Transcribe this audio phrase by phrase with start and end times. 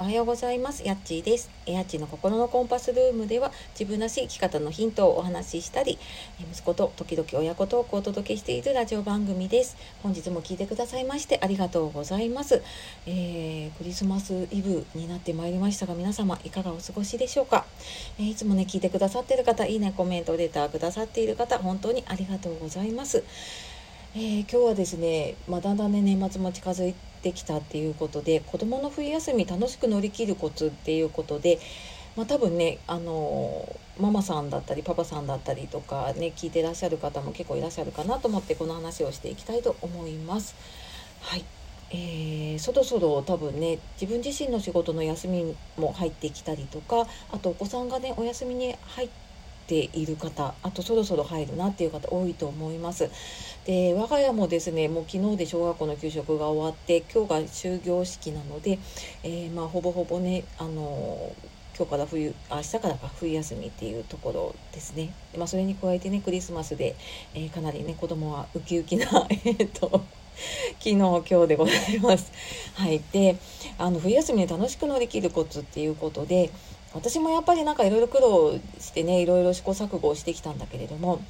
[0.00, 0.86] おはようございます。
[0.86, 1.50] やっちーです。
[1.66, 5.98] やっちーの心のコンパスルームでは自分らしい生き方のヒントをお話ししたり、
[6.52, 9.76] 息子と時々親子トークをお届けしているラジオ番組です。
[10.04, 12.62] 本日も聞いてくださいましてありがとうございます。
[13.06, 17.66] えー、クリスマスイブになってまいりましたが、皆様いかがお過ごしでしょうか？
[18.20, 23.24] えー、いつもね、聞いてくださっている方、いいね、コメント、レターくださっている方、本当にありがとうございます。
[24.14, 26.98] えー、今日はですね、まあ、だんだんね年末も近づいて
[27.32, 31.58] きたっていうことで子どもの冬休み楽しく乗り切るコツっていうことで、
[32.16, 40.54] まあ、多分ねあのママさんだったりパパさんだったりとかね聞いてらっしゃる方も結構いらっしゃるかなと思ってこの話をしていきたいと思います。
[41.20, 41.44] はい
[41.90, 49.27] えー、そろそろ多分ね自分自身の仕事の休みも入ってきたりとかあとお子さんがねお休みに入って
[49.68, 53.10] ている方あとそろそろ入るなっていう方多いと思います。
[53.66, 58.78] で我が家もですねもう昨日で小学校の給食が終わって今日が終業式なので、
[59.22, 61.32] えー、まあ、ほぼほぼねあの
[61.76, 66.96] 今日から冬明日からか冬休みっていうところですね、まあ、それに加えてねクリスマスで、
[67.34, 69.06] えー、かなりね子供はウキウキな
[69.44, 70.02] えっと
[70.78, 72.32] 昨日今日でございます。
[72.74, 73.36] はい、で
[73.76, 76.50] あの冬休みに楽しく乗り切るコツっていうことで
[76.94, 81.22] 私もやっぱりなんかいろいろ苦労してねいろいろ試行錯誤をしてきたんだけれども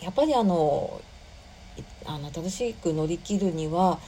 [0.00, 1.00] やっぱりあの
[2.06, 3.98] あの楽しく乗り切るには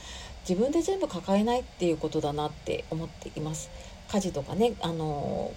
[0.47, 3.69] 自分で全部抱えないっていうことだなって思っています。
[4.11, 5.53] 家事とかねあの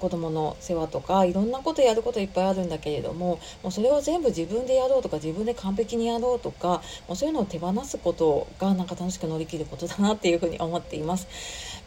[0.00, 11.28] 子供の世話とかいろんなことやることいっぱいあるんだけれどももうそれを全部自分でやろうとか自分で完璧にやろうとかもうそういうのを手放すことがなんか楽しく乗り切ることだなっていうふうに思っています。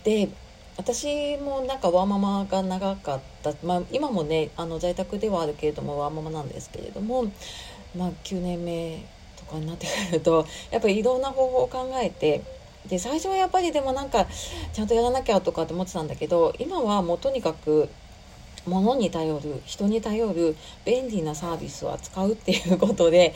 [0.03, 0.29] で
[0.77, 7.25] 私もなんかワーママが長かった、まあ、今もねあの在宅ではあるけれどもワーママなんですけれども、
[7.95, 9.05] まあ、9年目
[9.37, 12.41] とかになってくると やっぱりいろんな方法を考えて
[12.87, 14.27] で最初はやっぱりでもなんか
[14.73, 17.89] ちゃんとやらなきゃとかって思ってたんだけど今はもうとにかく
[18.65, 20.55] 物に頼る人に頼る
[20.85, 23.33] 便利なサービスを扱うっていうことで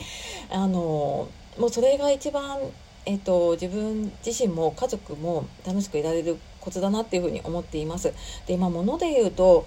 [0.50, 2.58] あのもうそれが一番、
[3.04, 8.12] えっと、自分自身も家族も楽しくいられるコツだなっていうふうに思っています。
[8.46, 9.66] で今物で言うと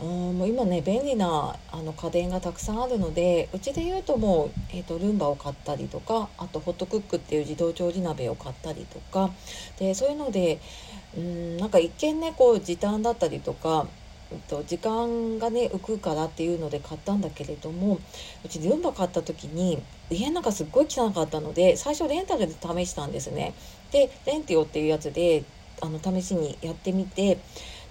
[0.00, 9.30] うんもう今ね便利なあの家電がたくさんあるのでうちで言うともう、えーと、ルンバを買ったりとかあとホットクックっていう自動調理鍋を買ったりとか
[9.78, 10.60] でそういうので
[11.16, 13.88] うんなんか一見ねこう時短だったりとか
[14.48, 17.98] と時間がね浮くからっていうので買ったんだけれども
[18.44, 23.54] うちルンバ買った時に家の中すっごい汚かったので最初レンタルで試したんですね。
[23.90, 25.44] でレンティオっていうやつで
[25.80, 27.38] あの試しにやってみて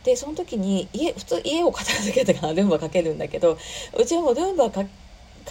[0.04, 3.58] でその時に家普通家を片付けてから ルンバかけるんだけど
[3.98, 4.86] うちはもうルンバか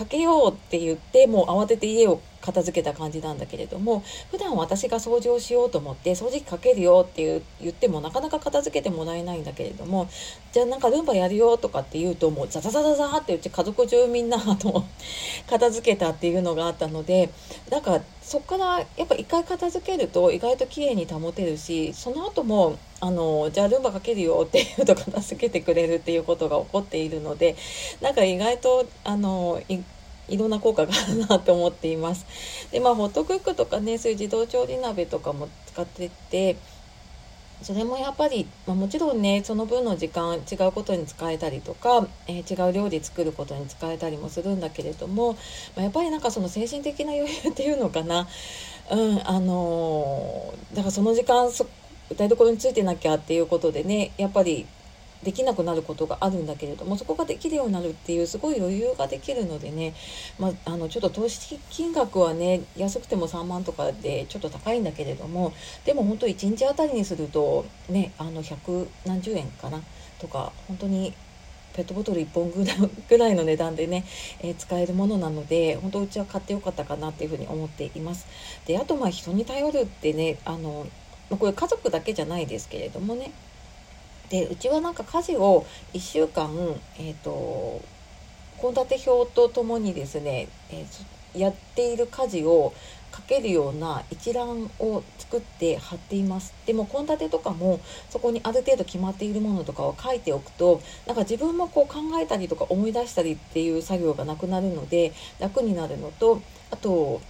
[0.09, 10.09] けようって言ってもう慌てて家を片付けた感じなんだけれども普段私が掃除をしようと思って掃除機かけるよって言ってもなかなか片付けてもらえないんだけれども
[10.53, 14.87] じゃあなんかルンバやるよとかって言うともうザザザザザってうち家族中みんなあの
[15.49, 17.31] 片付けたっていうのがあったので
[17.71, 27.57] なんかそこからやっぱ一回片付けると意外と綺麗に保てるしその後もあのじゃあルンバかけるよっていうと片付けてくれるっていうことが起こっているので
[28.01, 29.63] なんか意外とあの
[30.29, 32.27] いろんな効果があるなと思っています。
[32.71, 36.57] でまあホットクックとかねそういう自動調理鍋とかも使ってて
[37.63, 45.39] それもやっぱり、まあ、もちろんねその分の時間違うことに使えたりとか、えー、違う料理作ることに使えたりもするんだけれども、ま
[45.79, 48.29] あ、やっぱりなんかその精神的な余裕っていうのかな
[48.91, 51.51] うんあのー、だからその時間
[52.17, 54.67] 台所についてなきゃっていうことでねやっぱり
[55.23, 59.95] できなくなることがあるんだけれどもそこができるようになるっていうすごい余裕ができるのでね、
[60.39, 65.53] まあ、あのちょっと投資金額はね安くても3万とかでちょっと高いんだけれども
[65.85, 69.83] でも本当1日あたりにするとねあの100何十円かな
[70.21, 71.15] とか本当に
[71.75, 72.51] ペットボトル1本
[73.09, 74.05] ぐらいの値段でね、
[74.41, 78.27] えー、使えるものなので本当うちは買ってよかったかなっていうふうに思っています。
[78.67, 80.87] であとまあ人に頼るってねあの
[81.31, 83.31] これ家族だけじゃないですけれどもね
[84.31, 86.51] でうちはなんか家事を1週間
[86.99, 87.83] えっ、ー、と
[88.61, 92.75] 献立表とともにですね、えー、やっている家事を
[93.15, 96.53] 書けるような一覧を作って貼っています。
[96.67, 97.81] でも献立とかも
[98.11, 107.21] そこにある程度決まっているものとかを書いておくとなんか自分もこう考えたりとか思い出したりっていう作業がなくなるので楽になるのとあと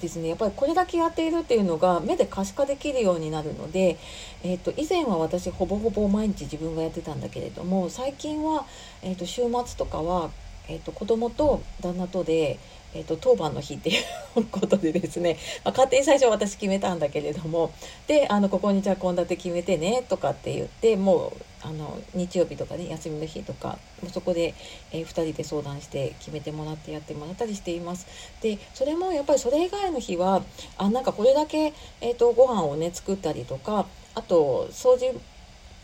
[0.00, 0.28] ですね。
[0.28, 3.96] やっぱりこれだけやっているっていうのが目で可視化できるようになるので、
[4.42, 8.66] えーと、以前は私ほぼほぼ毎日自分がやってたんだけれども最近は、
[9.02, 10.30] えーと、週末とかは
[10.68, 12.58] えーと、子供と旦那とで、
[12.94, 13.92] えーと、当番の日ってい
[14.36, 17.72] うことでですね、まあ、勝手に最初私決めたんだけれども
[18.06, 24.54] であのここにじゃあ献立決めてねとかって言ってもうあの日曜日とかね休みの日とかもうそこで、
[24.92, 28.06] えー、2人で相談して決めてもらってやってもらったりしています。
[28.42, 30.42] でそれもやっぱりそれ以外の日は
[30.78, 35.18] あなんかこれだけ、えーとご飯をね作ったりとかあと掃除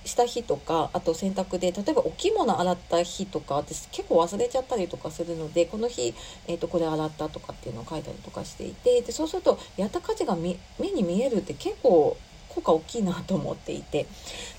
[0.04, 6.14] した日とかあと洗濯で例えばお着物洗った日とか私結構忘れちゃったりとかするのでこの日、
[6.46, 10.56] えーと、これ洗ったとかっていうのを書いたりとかしていてでそうするとやった家事が目
[10.92, 12.16] に見えるって結構
[12.48, 14.06] 効果大きいなと思っていて。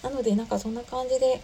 [0.02, 1.42] なのでなんかそんな感じで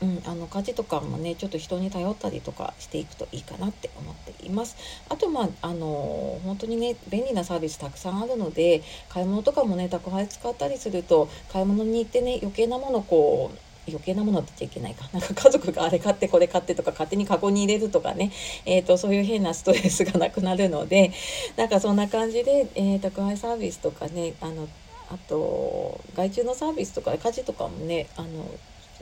[0.00, 4.76] うん、あの家事とかもねちょっと人に頼ったりとかしていくといいかなって思っています
[5.08, 13.58] あとまああの本当にね便利なサービスたくさんあるので買い物とかもね宅配使ったりすると買い物に行ってね余計なものこう
[13.88, 15.08] 余計なものって言っちゃいけないか。
[15.12, 18.30] なんか家族があれ買ってこれ買ってとか勝手にカゴに入れるとかね、
[18.66, 21.12] えーと、そういう変なストレスがなくなるので
[21.56, 24.68] なんかそんな感じで、えー、宅配サービスとかねあの
[25.10, 28.46] あと外注のサービスとか家事とかもねあの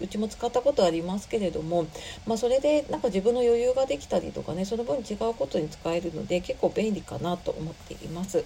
[0.01, 1.87] うちも使ったことありますけれども、
[2.27, 8.45] まあ、それでなんか自分の余裕ができたりとかねその分違うことに使えるので結構便利かなと思っています。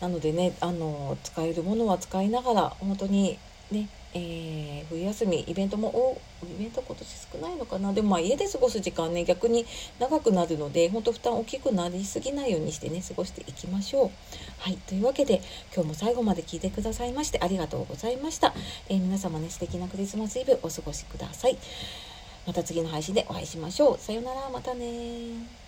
[0.00, 3.38] なのでねあの使えるものは使いながら本当に
[3.70, 7.92] ねえー、冬休みイベントもおイベント今年少ないのかな？
[7.92, 9.64] でもまあ家で過ごす時間ね逆に
[9.98, 14.10] 長くなるので本当負担大きくなりすぎないようにしてね過ごしていきましょう。
[14.58, 15.40] はいというわけで
[15.74, 18.52] 今日も最後まで聞いてくださいましてありがとうございました。
[18.88, 21.56] えー、皆様ね素敵なクリスマスイブお過ごしください。
[22.46, 23.98] また次の配信でお会いしましょう。
[23.98, 25.61] さようならまたね